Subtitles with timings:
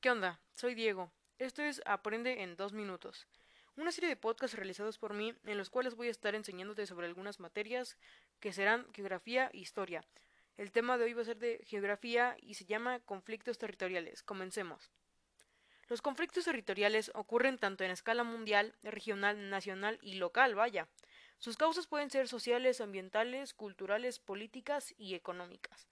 [0.00, 0.38] ¿Qué onda?
[0.54, 1.10] Soy Diego.
[1.38, 3.26] Esto es Aprende en dos minutos.
[3.76, 7.06] Una serie de podcasts realizados por mí en los cuales voy a estar enseñándote sobre
[7.06, 7.96] algunas materias
[8.38, 10.04] que serán geografía e historia.
[10.58, 14.22] El tema de hoy va a ser de geografía y se llama conflictos territoriales.
[14.22, 14.90] Comencemos.
[15.88, 20.88] Los conflictos territoriales ocurren tanto en escala mundial, regional, nacional y local, vaya.
[21.38, 25.88] Sus causas pueden ser sociales, ambientales, culturales, políticas y económicas.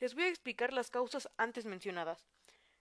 [0.00, 2.26] Les voy a explicar las causas antes mencionadas.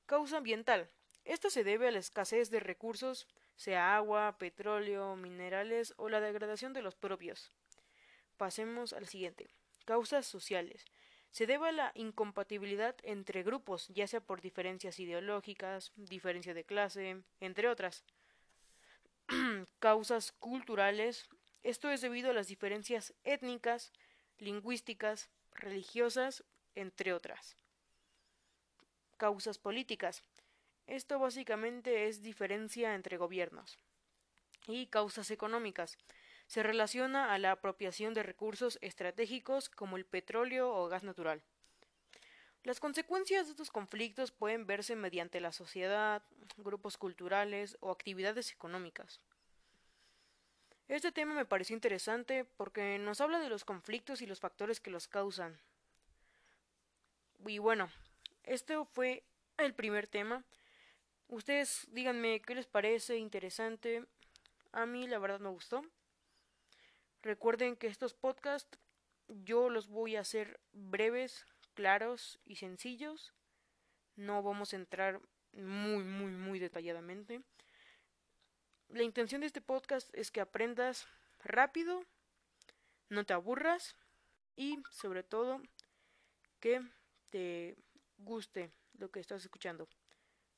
[0.08, 0.90] Causa ambiental.
[1.26, 6.72] Esta se debe a la escasez de recursos, sea agua, petróleo, minerales o la degradación
[6.72, 7.52] de los propios.
[8.38, 9.50] Pasemos al siguiente.
[9.84, 10.86] Causas sociales.
[11.30, 17.22] Se debe a la incompatibilidad entre grupos, ya sea por diferencias ideológicas, diferencia de clase,
[17.42, 18.06] entre otras.
[19.80, 21.28] Causas culturales.
[21.64, 23.92] Esto es debido a las diferencias étnicas,
[24.38, 26.46] lingüísticas, religiosas,
[26.76, 27.58] entre otras
[29.18, 30.24] causas políticas.
[30.88, 33.78] Esto básicamente es diferencia entre gobiernos.
[34.68, 35.98] Y causas económicas.
[36.48, 41.42] Se relaciona a la apropiación de recursos estratégicos como el petróleo o gas natural.
[42.64, 46.24] Las consecuencias de estos conflictos pueden verse mediante la sociedad,
[46.58, 49.20] grupos culturales o actividades económicas.
[50.88, 54.90] Este tema me pareció interesante porque nos habla de los conflictos y los factores que
[54.90, 55.60] los causan.
[57.46, 57.90] Y bueno,
[58.48, 59.24] este fue
[59.58, 60.44] el primer tema.
[61.28, 64.06] Ustedes díganme qué les parece interesante.
[64.72, 65.84] A mí la verdad me gustó.
[67.22, 68.80] Recuerden que estos podcasts
[69.28, 73.34] yo los voy a hacer breves, claros y sencillos.
[74.16, 75.20] No vamos a entrar
[75.52, 77.42] muy, muy, muy detalladamente.
[78.88, 81.06] La intención de este podcast es que aprendas
[81.44, 82.06] rápido,
[83.10, 83.98] no te aburras
[84.56, 85.62] y sobre todo
[86.62, 86.82] que
[87.30, 87.76] te
[88.18, 89.88] guste lo que estás escuchando.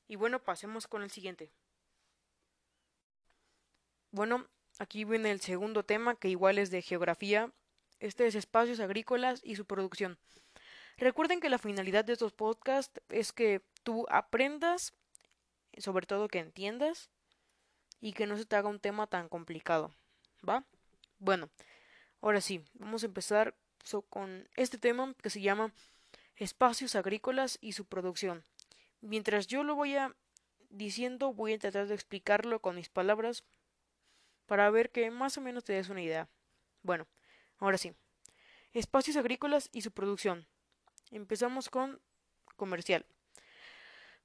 [0.08, 1.52] Y bueno, pasemos con el siguiente.
[4.10, 4.46] Bueno,
[4.78, 7.52] aquí viene el segundo tema que igual es de geografía.
[8.00, 10.18] Este es espacios agrícolas y su producción.
[10.96, 14.92] Recuerden que la finalidad de estos podcasts es que tú aprendas,
[15.78, 17.08] sobre todo que entiendas
[18.00, 19.94] y que no se te haga un tema tan complicado.
[20.46, 20.64] ¿Va?
[21.18, 21.50] Bueno,
[22.20, 23.54] ahora sí, vamos a empezar
[24.08, 25.72] con este tema que se llama
[26.40, 28.44] espacios agrícolas y su producción.
[29.02, 30.16] Mientras yo lo voy a
[30.70, 33.44] diciendo, voy a tratar de explicarlo con mis palabras
[34.46, 36.28] para ver que más o menos te des una idea.
[36.82, 37.06] Bueno,
[37.58, 37.92] ahora sí.
[38.72, 40.46] Espacios agrícolas y su producción.
[41.10, 42.00] Empezamos con
[42.56, 43.04] comercial.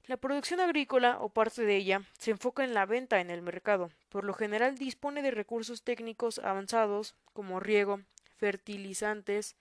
[0.04, 3.90] La producción agrícola o parte de ella se enfoca en la venta en el mercado.
[4.08, 8.00] Por lo general dispone de recursos técnicos avanzados como riego,
[8.36, 9.56] fertilizantes,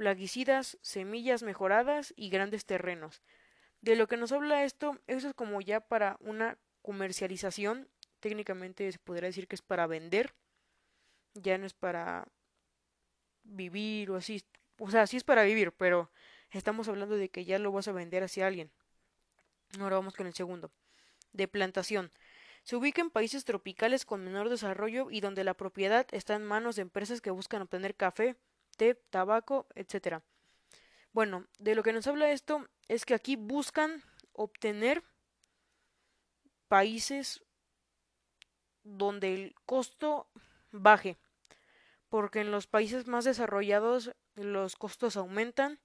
[0.00, 3.20] plaguicidas, semillas mejoradas y grandes terrenos.
[3.82, 7.86] De lo que nos habla esto, eso es como ya para una comercialización,
[8.18, 10.32] técnicamente se podría decir que es para vender,
[11.34, 12.26] ya no es para
[13.42, 14.42] vivir o así,
[14.78, 16.10] o sea, sí es para vivir, pero
[16.50, 18.70] estamos hablando de que ya lo vas a vender hacia alguien.
[19.80, 20.72] Ahora vamos con el segundo.
[21.34, 22.10] De plantación.
[22.62, 26.76] Se ubica en países tropicales con menor desarrollo y donde la propiedad está en manos
[26.76, 28.38] de empresas que buscan obtener café,
[29.10, 30.22] tabaco, etcétera.
[31.12, 34.02] Bueno, de lo que nos habla esto es que aquí buscan
[34.32, 35.02] obtener
[36.68, 37.42] países
[38.82, 40.28] donde el costo
[40.70, 41.18] baje,
[42.08, 45.80] porque en los países más desarrollados los costos aumentan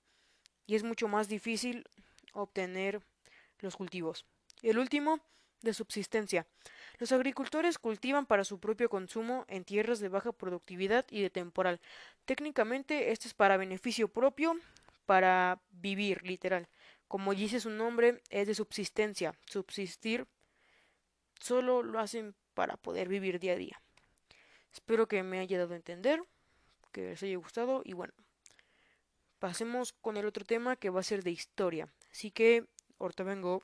[0.66, 1.86] y es mucho más difícil
[2.34, 3.02] obtener
[3.60, 4.26] los cultivos.
[4.62, 5.20] El último,
[5.62, 6.48] de subsistencia.
[7.00, 11.82] Los agricultores cultivan para su propio consumo en tierras de baja productividad y de temporal.
[12.26, 14.56] Técnicamente esto es para beneficio propio,
[15.06, 16.68] para vivir, literal.
[17.08, 19.36] Como dice su nombre, es de subsistencia.
[19.46, 20.26] Subsistir
[21.40, 23.82] solo lo hacen para poder vivir día a día.
[24.74, 26.24] Espero que me haya dado a entender,
[26.92, 28.14] que les haya gustado y bueno,
[29.40, 31.88] pasemos con el otro tema que va a ser de historia.
[32.12, 32.66] Así que
[33.00, 33.62] ahorita vengo.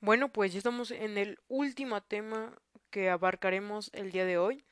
[0.00, 2.56] Bueno, pues ya estamos en el último tema
[2.90, 4.64] que abarcaremos el día de hoy.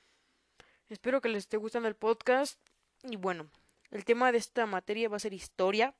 [0.88, 2.60] Espero que les esté gustando el podcast.
[3.02, 3.50] Y bueno,
[3.90, 5.96] el tema de esta materia va a ser historia.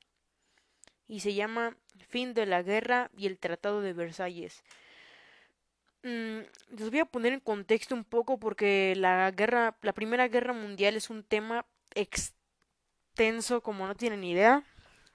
[1.08, 1.76] Y se llama
[2.08, 4.62] Fin de la Guerra y el Tratado de Versalles.
[6.04, 6.42] Mm,
[6.76, 10.94] les voy a poner en contexto un poco porque la guerra, la Primera Guerra Mundial
[10.94, 14.62] es un tema extenso como no tienen idea.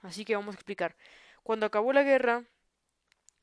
[0.02, 0.96] Así que vamos a explicar.
[1.42, 2.44] Cuando acabó la guerra,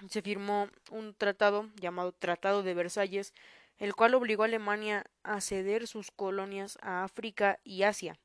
[0.08, 3.34] se firmó un tratado llamado Tratado de Versalles,
[3.78, 8.18] el cual obligó a Alemania a ceder sus colonias a África y Asia,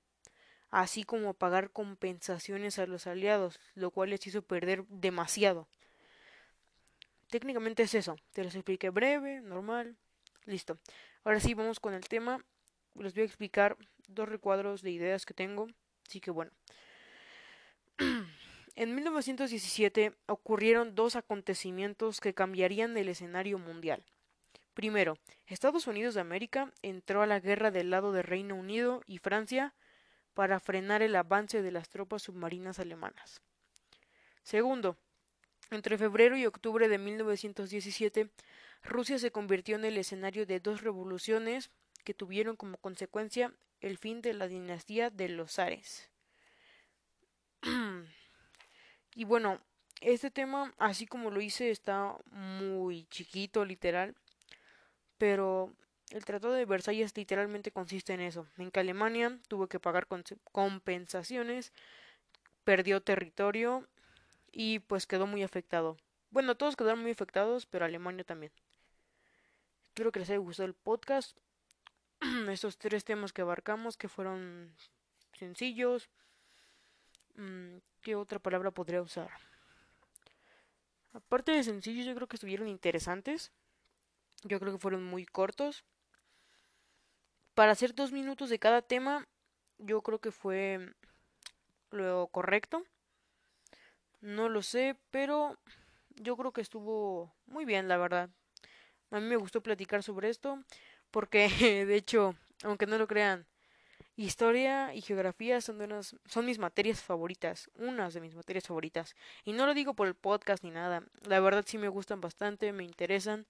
[0.71, 5.69] así como a pagar compensaciones a los aliados, lo cual les hizo perder demasiado.
[7.31, 8.17] técnicamente es eso.
[8.32, 9.97] Te los expliqué breve, normal.
[10.47, 10.79] Listo.
[11.25, 12.44] Ahora sí, vamos con el tema.
[12.94, 15.67] Les voy a explicar dos recuadros de ideas que tengo.
[16.06, 16.53] Así que bueno.
[18.76, 24.05] En 1917 ocurrieron dos acontecimientos que cambiarían el escenario mundial.
[24.75, 25.17] Primero,
[25.47, 29.75] Estados Unidos de América entró a la guerra del lado de Reino Unido y Francia
[30.35, 33.41] para frenar el avance de las tropas submarinas alemanas.
[34.43, 34.97] Segundo,
[35.70, 38.31] entre febrero y octubre de 1917,
[38.82, 41.70] Rusia se convirtió en el escenario de dos revoluciones
[42.03, 46.11] que tuvieron como consecuencia el fin de la dinastía de los zares.
[49.14, 49.61] y bueno,
[50.00, 54.14] este tema, así como lo hice, está muy chiquito, literal,
[55.19, 55.72] pero
[56.11, 60.06] el Tratado de Versalles literalmente consiste en eso, en que Alemania tuvo que pagar
[60.52, 61.72] compensaciones,
[62.64, 63.87] perdió territorio
[64.52, 65.96] y pues quedó muy afectado.
[66.31, 68.52] Bueno, todos quedaron muy afectados, pero Alemania también.
[69.88, 71.38] Espero que les haya gustado el podcast.
[72.50, 74.75] Estos tres temas que abarcamos, que fueron
[75.38, 76.10] sencillos.
[78.05, 79.31] ¿Qué otra palabra podría usar?
[81.15, 83.51] Aparte de sencillos, yo creo que estuvieron interesantes.
[84.43, 85.85] Yo creo que fueron muy cortos.
[87.55, 89.27] Para hacer dos minutos de cada tema,
[89.79, 90.93] yo creo que fue
[91.91, 92.85] lo correcto.
[94.21, 95.56] No lo sé, pero
[96.11, 98.29] yo creo que estuvo muy bien, la verdad.
[99.12, 100.62] A mí me gustó platicar sobre esto
[101.11, 101.49] porque,
[101.89, 102.35] de hecho,
[102.65, 103.47] aunque no lo crean,
[104.16, 109.14] historia y geografía son, de unas, son mis materias favoritas, unas de mis materias favoritas.
[109.44, 112.72] Y no lo digo por el podcast ni nada, la verdad sí me gustan bastante,
[112.72, 113.46] me interesan.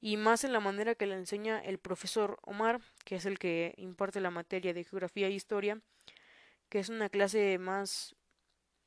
[0.00, 3.74] Y más en la manera que la enseña el profesor Omar, que es el que
[3.78, 5.80] imparte la materia de geografía e historia,
[6.68, 8.14] que es una clase más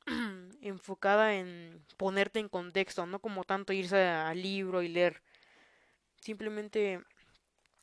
[0.60, 5.22] enfocada en ponerte en contexto, no como tanto irse al libro y leer.
[6.20, 7.00] Simplemente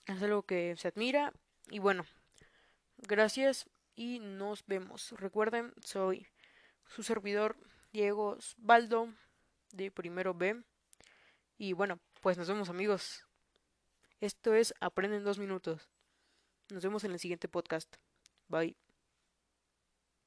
[0.05, 1.33] es algo que se admira
[1.69, 2.05] y bueno,
[2.97, 5.11] gracias y nos vemos.
[5.17, 6.27] Recuerden, soy
[6.85, 7.57] su servidor
[7.91, 9.13] Diego Baldo
[9.71, 10.63] de Primero B
[11.57, 13.25] y bueno, pues nos vemos amigos.
[14.21, 15.89] Esto es Aprende en dos minutos.
[16.69, 17.95] Nos vemos en el siguiente podcast.
[18.47, 18.75] Bye.